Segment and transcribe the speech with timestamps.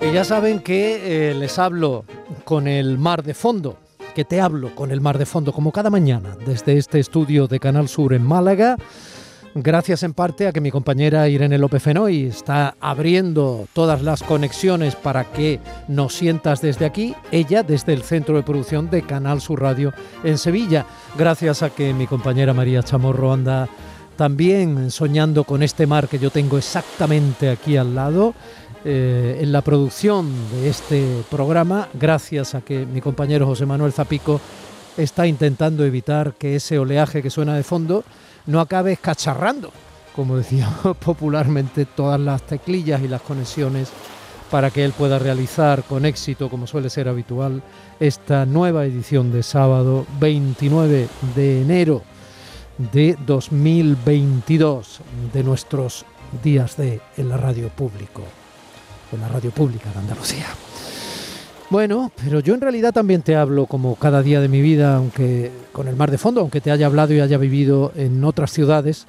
[0.00, 2.04] Y ya saben que eh, les hablo
[2.44, 3.78] con el mar de fondo,
[4.14, 7.58] que te hablo con el mar de fondo, como cada mañana, desde este estudio de
[7.58, 8.76] Canal Sur en Málaga.
[9.56, 14.96] Gracias en parte a que mi compañera Irene López Fenoy está abriendo todas las conexiones
[14.96, 19.62] para que nos sientas desde aquí, ella desde el centro de producción de Canal Sur
[19.62, 19.92] Radio
[20.24, 20.86] en Sevilla.
[21.16, 23.68] Gracias a que mi compañera María Chamorro anda
[24.16, 28.34] también soñando con este mar que yo tengo exactamente aquí al lado
[28.84, 34.40] eh, en la producción de este programa, gracias a que mi compañero José Manuel Zapico
[34.96, 38.04] está intentando evitar que ese oleaje que suena de fondo
[38.46, 39.72] no acabe escacharrando,
[40.14, 43.88] como decíamos popularmente, todas las teclillas y las conexiones
[44.50, 47.62] para que él pueda realizar con éxito, como suele ser habitual,
[47.98, 52.02] esta nueva edición de sábado 29 de enero
[52.78, 55.00] de 2022
[55.32, 56.04] de nuestros
[56.42, 58.22] días de en la radio público
[59.14, 60.46] en la radio pública de Andalucía.
[61.70, 65.50] Bueno, pero yo en realidad también te hablo como cada día de mi vida, aunque
[65.72, 69.06] con el mar de fondo, aunque te haya hablado y haya vivido en otras ciudades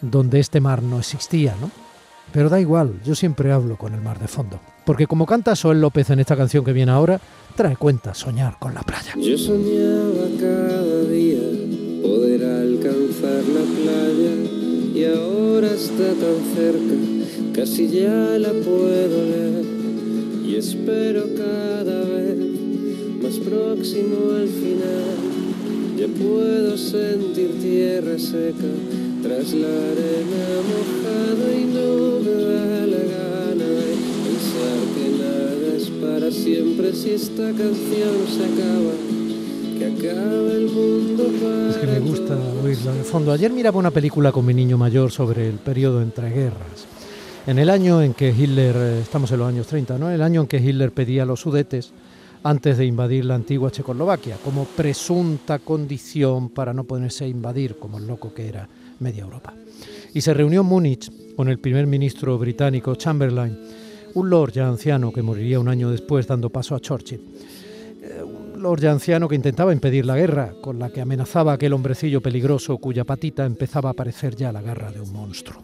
[0.00, 1.70] donde este mar no existía, ¿no?
[2.32, 4.60] Pero da igual, yo siempre hablo con el mar de fondo.
[4.86, 7.20] Porque como canta Soel López en esta canción que viene ahora,
[7.56, 9.14] trae cuenta soñar con la playa.
[9.16, 11.39] Yo soñaba cada día
[15.00, 16.94] y ahora está tan cerca
[17.54, 19.64] casi ya la puedo leer
[20.46, 22.36] y espero cada vez
[23.22, 25.16] más próximo al final.
[25.96, 28.72] Ya puedo sentir tierra seca
[29.22, 33.92] tras la arena mojada y no me da la gana de
[34.26, 39.19] pensar que nada es para siempre si esta canción se acaba.
[41.70, 43.32] Es que me gusta oírla de fondo.
[43.32, 46.90] Ayer miraba una película con mi niño mayor sobre el periodo entre guerras
[47.46, 50.10] en el año en que Hitler, eh, estamos en los años 30, ¿no?
[50.10, 51.92] El año en que Hitler pedía los sudetes
[52.42, 57.98] antes de invadir la antigua Checoslovaquia, como presunta condición para no ponerse a invadir, como
[57.98, 58.68] el loco que era
[59.00, 59.52] media Europa.
[60.14, 63.58] Y se reunió en Múnich con el primer ministro británico Chamberlain,
[64.14, 67.20] un lord ya anciano que moriría un año después dando paso a Churchill.
[68.60, 73.04] Lord anciano que intentaba impedir la guerra, con la que amenazaba aquel hombrecillo peligroso cuya
[73.04, 75.62] patita empezaba a parecer ya la garra de un monstruo.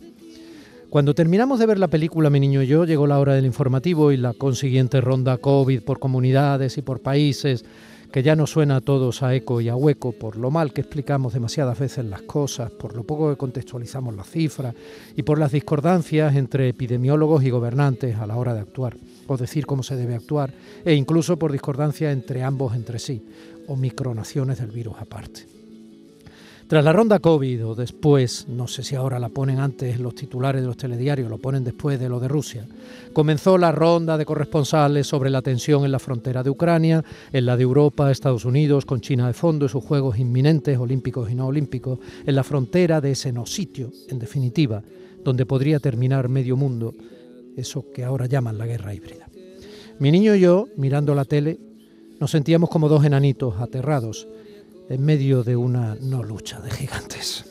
[0.88, 4.12] Cuando terminamos de ver la película Mi niño y yo, llegó la hora del informativo
[4.12, 7.66] y la consiguiente ronda COVID por comunidades y por países,
[8.10, 10.80] que ya nos suena a todos a eco y a hueco por lo mal que
[10.80, 14.74] explicamos demasiadas veces las cosas, por lo poco que contextualizamos las cifras
[15.14, 18.96] y por las discordancias entre epidemiólogos y gobernantes a la hora de actuar,
[19.26, 20.52] o decir cómo se debe actuar,
[20.84, 23.22] e incluso por discordancias entre ambos entre sí,
[23.66, 25.56] o micronaciones del virus aparte.
[26.68, 30.62] Tras la ronda COVID o después, no sé si ahora la ponen antes los titulares
[30.62, 32.66] de los telediarios, lo ponen después de lo de Rusia,
[33.12, 37.56] comenzó la ronda de corresponsales sobre la tensión en la frontera de Ucrania, en la
[37.56, 41.46] de Europa, Estados Unidos, con China de fondo y sus juegos inminentes, olímpicos y no
[41.46, 44.82] olímpicos, en la frontera de ese no sitio, en definitiva,
[45.22, 46.96] donde podría terminar medio mundo,
[47.56, 49.28] eso que ahora llaman la guerra híbrida.
[49.98, 51.58] Mi niño y yo, mirando la tele,
[52.20, 54.28] nos sentíamos como dos enanitos aterrados,
[54.88, 57.44] en medio de una no lucha de gigantes.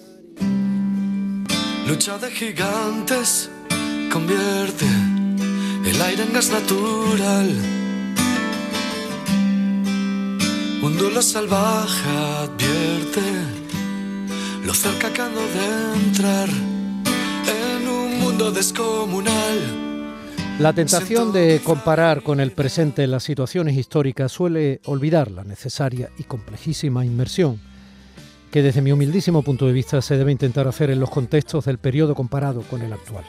[1.87, 3.49] Lucha de gigantes
[4.11, 4.85] convierte
[5.85, 7.49] el aire en gas natural.
[10.81, 13.21] Un duelo salvaje advierte
[14.63, 19.84] lo cerca que ando de entrar en un mundo descomunal
[20.59, 26.23] la tentación de comparar con el presente las situaciones históricas suele olvidar la necesaria y
[26.23, 27.59] complejísima inmersión
[28.51, 31.77] que desde mi humildísimo punto de vista se debe intentar hacer en los contextos del
[31.77, 33.25] periodo comparado con el actual.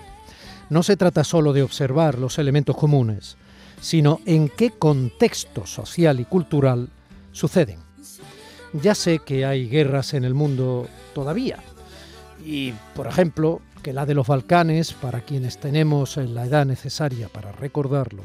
[0.71, 3.37] No se trata solo de observar los elementos comunes,
[3.81, 6.91] sino en qué contexto social y cultural
[7.33, 7.81] suceden.
[8.73, 11.59] Ya sé que hay guerras en el mundo todavía,
[12.45, 17.53] y, por ejemplo, que la de los Balcanes, para quienes tenemos la edad necesaria para
[17.53, 18.25] recordarlo,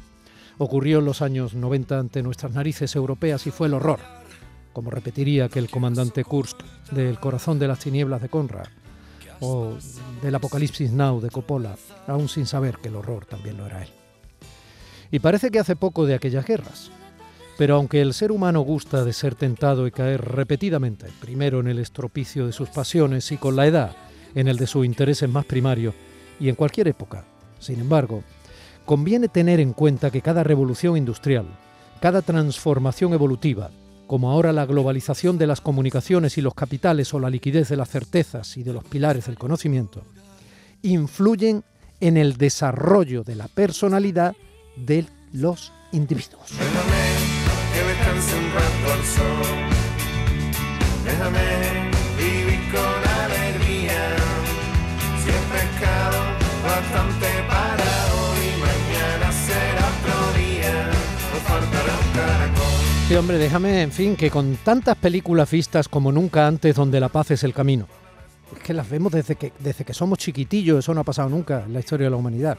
[0.57, 3.99] ocurrió en los años 90 ante nuestras narices europeas y fue el horror,
[4.73, 6.57] como repetiría aquel comandante Kursk
[6.89, 8.65] del Corazón de las Tinieblas de Conrad
[9.39, 9.75] o
[10.23, 11.75] del Apocalipsis Now de Coppola,
[12.07, 13.89] aún sin saber que el horror también lo era él.
[15.11, 16.89] Y parece que hace poco de aquellas guerras,
[17.59, 21.77] pero aunque el ser humano gusta de ser tentado y caer repetidamente, primero en el
[21.77, 23.95] estropicio de sus pasiones y con la edad
[24.35, 25.93] en el de sus intereses más primarios
[26.39, 27.25] y en cualquier época.
[27.59, 28.23] Sin embargo,
[28.85, 31.45] conviene tener en cuenta que cada revolución industrial,
[31.99, 33.69] cada transformación evolutiva,
[34.07, 37.89] como ahora la globalización de las comunicaciones y los capitales o la liquidez de las
[37.89, 40.03] certezas y de los pilares del conocimiento,
[40.81, 41.63] influyen
[41.99, 44.35] en el desarrollo de la personalidad
[44.75, 46.49] de los individuos.
[46.49, 47.01] Déjame
[47.73, 49.71] que descanse un rato al sol.
[51.05, 51.80] Déjame
[56.81, 58.45] bastante para hoy.
[58.59, 60.89] Mañana será otro día.
[61.33, 63.07] No faltará un caracol.
[63.07, 67.09] Sí, hombre, déjame, en fin, que con tantas películas vistas como nunca antes donde la
[67.09, 67.87] paz es el camino.
[68.55, 71.63] Es que las vemos desde que, desde que somos chiquitillos, eso no ha pasado nunca
[71.65, 72.57] en la historia de la humanidad.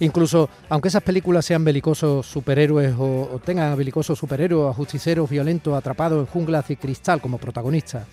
[0.00, 5.28] Incluso, aunque esas películas sean belicosos superhéroes o, o tengan a belicosos superhéroes, a justiceros
[5.28, 8.06] violentos atrapados en junglas y cristal como protagonistas,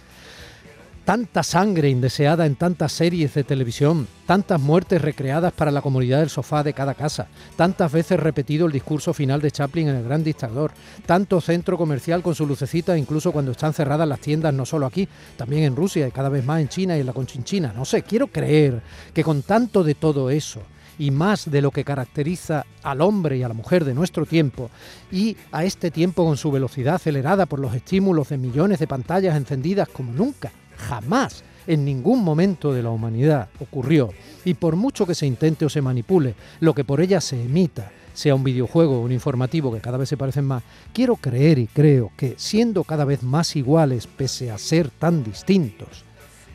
[1.05, 6.31] tanta sangre indeseada en tantas series de televisión, tantas muertes recreadas para la comunidad del
[6.31, 10.23] sofá de cada casa, tantas veces repetido el discurso final de Chaplin en El Gran
[10.23, 10.71] Dictador,
[11.05, 15.07] tanto centro comercial con su lucecita incluso cuando están cerradas las tiendas no solo aquí,
[15.37, 17.71] también en Rusia y cada vez más en China y en la Conchinchina.
[17.71, 18.81] No sé, quiero creer
[19.13, 20.61] que con tanto de todo eso,
[20.97, 24.71] y más de lo que caracteriza al hombre y a la mujer de nuestro tiempo,
[25.11, 29.35] y a este tiempo con su velocidad acelerada por los estímulos de millones de pantallas
[29.35, 30.51] encendidas como nunca,
[30.87, 34.11] jamás en ningún momento de la humanidad ocurrió,
[34.43, 37.91] y por mucho que se intente o se manipule lo que por ella se emita,
[38.13, 42.11] sea un videojuego un informativo que cada vez se parecen más, quiero creer y creo
[42.15, 46.05] que siendo cada vez más iguales pese a ser tan distintos,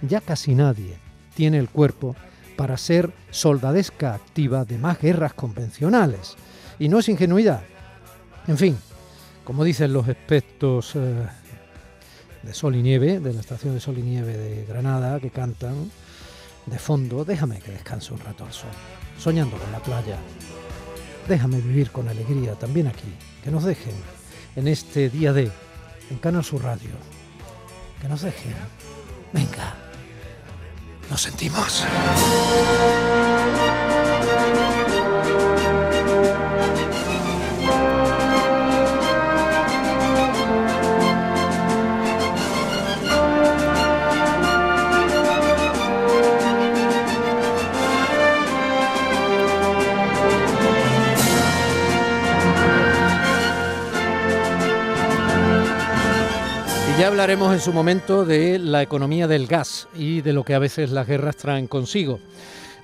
[0.01, 0.97] ya casi nadie
[1.35, 2.17] tiene el cuerpo
[2.57, 6.37] para ser soldadesca activa de más guerras convencionales.
[6.79, 7.63] Y no es ingenuidad.
[8.47, 8.77] En fin,
[9.45, 11.27] como dicen los expertos eh,
[12.43, 15.91] de Sol y Nieve, de la estación de Sol y Nieve de Granada, que cantan
[16.67, 18.71] de fondo, déjame que descanse un rato al sol,
[19.19, 20.19] soñando con la playa.
[21.29, 23.95] Déjame vivir con alegría también aquí, que nos dejen
[24.57, 25.51] en este día de,
[26.11, 26.91] en Canal Sur Radio,
[28.01, 28.55] que nos dejen.
[29.33, 29.75] Venga,
[31.11, 31.85] nos sentimos.
[57.11, 60.93] Hablaremos en su momento de la economía del gas y de lo que a veces
[60.93, 62.21] las guerras traen consigo.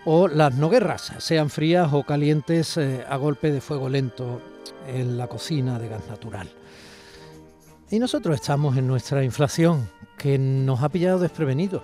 [0.04, 4.42] O las no guerras, sean frías o calientes eh, a golpe de fuego lento
[4.88, 6.50] en la cocina de gas natural.
[7.88, 9.88] Y nosotros estamos en nuestra inflación,
[10.18, 11.82] que nos ha pillado desprevenidos.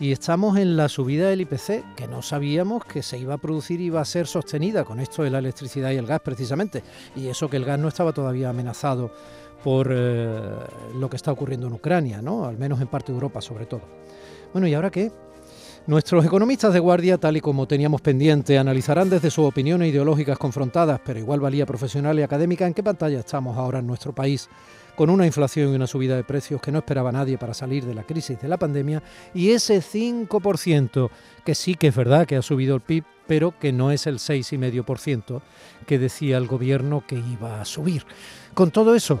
[0.00, 3.82] Y estamos en la subida del IPC, que no sabíamos que se iba a producir
[3.82, 6.82] y iba a ser sostenida con esto de la electricidad y el gas precisamente.
[7.14, 9.12] Y eso que el gas no estaba todavía amenazado
[9.62, 10.40] por eh,
[10.98, 12.44] lo que está ocurriendo en Ucrania, ¿no?
[12.44, 13.82] al menos en parte de Europa sobre todo.
[14.52, 15.10] Bueno, ¿y ahora qué?
[15.84, 21.00] Nuestros economistas de guardia, tal y como teníamos pendiente, analizarán desde sus opiniones ideológicas confrontadas,
[21.04, 24.48] pero igual valía profesional y académica, en qué pantalla estamos ahora en nuestro país,
[24.94, 27.94] con una inflación y una subida de precios que no esperaba nadie para salir de
[27.94, 29.02] la crisis de la pandemia,
[29.34, 31.10] y ese 5%
[31.44, 34.18] que sí que es verdad que ha subido el PIB, pero que no es el
[34.18, 35.42] 6,5%
[35.84, 38.04] que decía el gobierno que iba a subir.
[38.54, 39.20] Con todo eso,